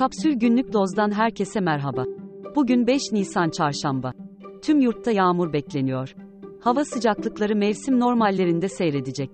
[0.00, 2.04] Kapsül Günlük Doz'dan herkese merhaba.
[2.56, 4.12] Bugün 5 Nisan Çarşamba.
[4.62, 6.14] Tüm yurtta yağmur bekleniyor.
[6.60, 9.30] Hava sıcaklıkları mevsim normallerinde seyredecek.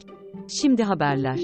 [0.60, 1.40] Şimdi haberler.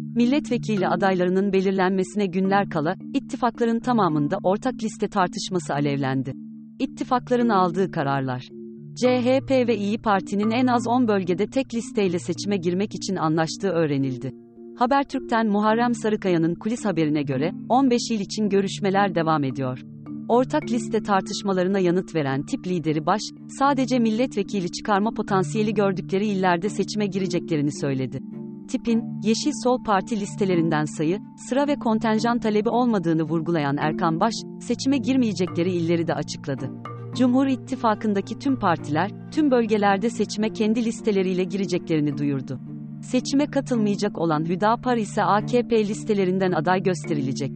[0.00, 6.32] Milletvekili adaylarının belirlenmesine günler kala, ittifakların tamamında ortak liste tartışması alevlendi.
[6.78, 8.48] İttifakların aldığı kararlar.
[8.96, 14.41] CHP ve İyi Parti'nin en az 10 bölgede tek listeyle seçime girmek için anlaştığı öğrenildi.
[14.76, 19.82] Habertürk'ten Muharrem Sarıkaya'nın kulis haberine göre, 15 il için görüşmeler devam ediyor.
[20.28, 23.20] Ortak liste tartışmalarına yanıt veren tip lideri Baş,
[23.58, 28.20] sadece milletvekili çıkarma potansiyeli gördükleri illerde seçime gireceklerini söyledi.
[28.68, 34.98] Tip'in, Yeşil Sol Parti listelerinden sayı, sıra ve kontenjan talebi olmadığını vurgulayan Erkan Baş, seçime
[34.98, 36.70] girmeyecekleri illeri de açıkladı.
[37.14, 42.71] Cumhur İttifakı'ndaki tüm partiler, tüm bölgelerde seçime kendi listeleriyle gireceklerini duyurdu.
[43.02, 47.50] Seçime katılmayacak olan Hüdapar ise AKP listelerinden aday gösterilecek.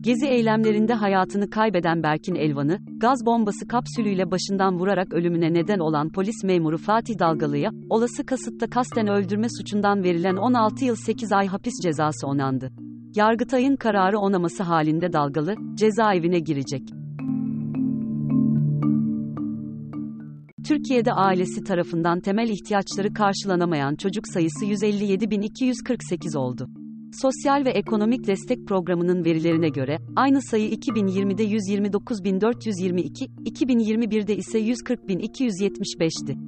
[0.00, 6.44] Gezi eylemlerinde hayatını kaybeden Berkin Elvan'ı, gaz bombası kapsülüyle başından vurarak ölümüne neden olan polis
[6.44, 12.26] memuru Fatih Dalgalı'ya, olası kasıtta kasten öldürme suçundan verilen 16 yıl 8 ay hapis cezası
[12.26, 12.70] onandı.
[13.16, 16.97] Yargıtay'ın kararı onaması halinde Dalgalı, cezaevine girecek.
[20.68, 26.68] Türkiye'de ailesi tarafından temel ihtiyaçları karşılanamayan çocuk sayısı 157.248 oldu.
[27.22, 36.38] Sosyal ve Ekonomik Destek Programı'nın verilerine göre, aynı sayı 2020'de 129.422, 2021'de ise 140.275'ti.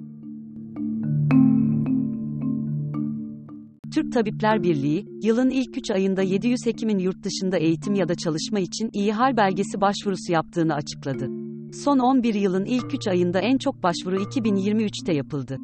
[3.95, 8.61] Türk Tabipler Birliği, yılın ilk 3 ayında 700 hekimin yurt dışında eğitim ya da çalışma
[8.61, 11.40] için iyi hal belgesi başvurusu yaptığını açıkladı.
[11.73, 15.59] Son 11 yılın ilk 3 ayında en çok başvuru 2023'te yapıldı.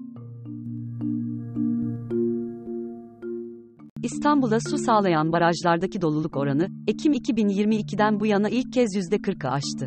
[4.03, 9.87] İstanbul'a su sağlayan barajlardaki doluluk oranı, Ekim 2022'den bu yana ilk kez %40'ı aştı.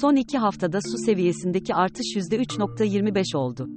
[0.00, 3.68] Son iki haftada su seviyesindeki artış %3.25 oldu.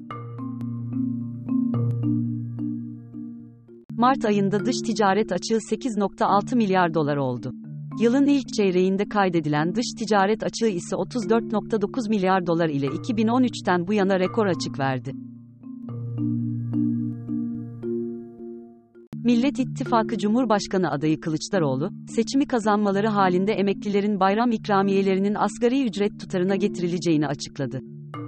[3.92, 7.65] Mart ayında dış ticaret açığı 8.6 milyar dolar oldu.
[8.00, 14.20] Yılın ilk çeyreğinde kaydedilen dış ticaret açığı ise 34.9 milyar dolar ile 2013'ten bu yana
[14.20, 15.12] rekor açık verdi.
[19.16, 27.28] Millet İttifakı Cumhurbaşkanı adayı Kılıçdaroğlu, seçimi kazanmaları halinde emeklilerin bayram ikramiyelerinin asgari ücret tutarına getirileceğini
[27.28, 27.80] açıkladı.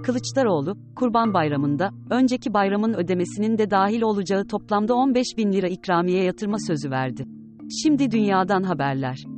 [0.04, 6.56] Kılıçdaroğlu, Kurban Bayramı'nda, önceki bayramın ödemesinin de dahil olacağı toplamda 15 bin lira ikramiye yatırma
[6.66, 7.24] sözü verdi.
[7.82, 9.37] Şimdi dünyadan haberler.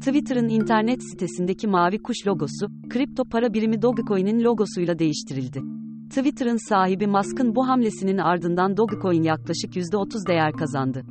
[0.00, 5.62] Twitter'ın internet sitesindeki mavi kuş logosu, kripto para birimi Dogecoin'in logosuyla değiştirildi.
[6.10, 11.04] Twitter'ın sahibi Musk'ın bu hamlesinin ardından Dogecoin yaklaşık %30 değer kazandı.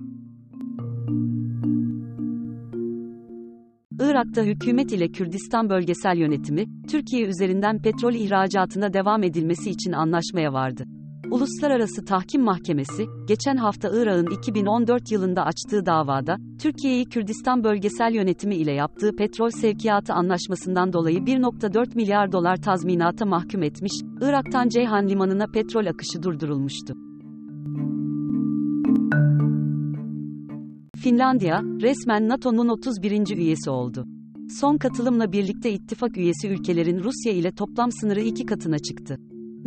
[4.00, 10.86] Irak'ta hükümet ile Kürdistan Bölgesel Yönetimi, Türkiye üzerinden petrol ihracatına devam edilmesi için anlaşmaya vardı.
[11.32, 18.72] Uluslararası Tahkim Mahkemesi, geçen hafta Irak'ın 2014 yılında açtığı davada, Türkiye'yi Kürdistan Bölgesel Yönetimi ile
[18.72, 25.86] yaptığı petrol sevkiyatı anlaşmasından dolayı 1.4 milyar dolar tazminata mahkum etmiş, Irak'tan Ceyhan Limanı'na petrol
[25.86, 26.94] akışı durdurulmuştu.
[30.96, 33.38] Finlandiya, resmen NATO'nun 31.
[33.38, 34.06] üyesi oldu.
[34.60, 39.18] Son katılımla birlikte ittifak üyesi ülkelerin Rusya ile toplam sınırı iki katına çıktı.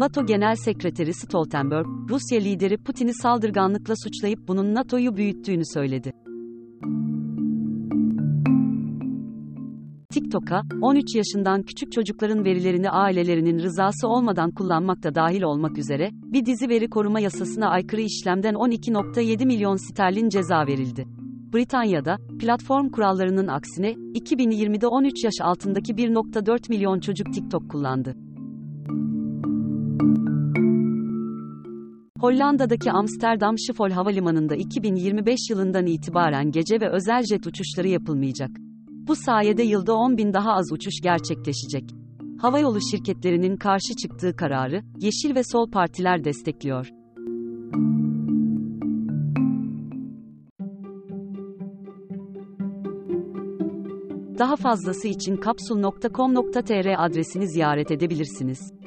[0.00, 6.12] NATO Genel Sekreteri Stoltenberg, Rusya lideri Putin'i saldırganlıkla suçlayıp bunun NATO'yu büyüttüğünü söyledi.
[10.10, 16.68] TikTok'a, 13 yaşından küçük çocukların verilerini ailelerinin rızası olmadan kullanmakta dahil olmak üzere, bir dizi
[16.68, 21.04] veri koruma yasasına aykırı işlemden 12.7 milyon sterlin ceza verildi.
[21.54, 28.14] Britanya'da, platform kurallarının aksine, 2020'de 13 yaş altındaki 1.4 milyon çocuk TikTok kullandı.
[32.20, 38.50] Hollanda'daki Amsterdam Schiphol Havalimanı'nda 2025 yılından itibaren gece ve özel jet uçuşları yapılmayacak.
[38.88, 41.84] Bu sayede yılda 10 bin daha az uçuş gerçekleşecek.
[42.40, 46.88] Havayolu şirketlerinin karşı çıktığı kararı, Yeşil ve Sol partiler destekliyor.
[54.38, 58.79] Daha fazlası için kapsul.com.tr adresini ziyaret edebilirsiniz.